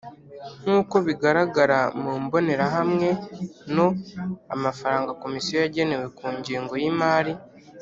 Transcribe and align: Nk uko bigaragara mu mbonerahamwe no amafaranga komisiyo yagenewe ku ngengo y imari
Nk 0.61 0.69
uko 0.79 0.95
bigaragara 1.07 1.79
mu 2.01 2.13
mbonerahamwe 2.23 3.09
no 3.75 3.87
amafaranga 4.55 5.17
komisiyo 5.23 5.57
yagenewe 5.63 6.05
ku 6.17 6.25
ngengo 6.37 6.73
y 6.83 6.85
imari 6.91 7.33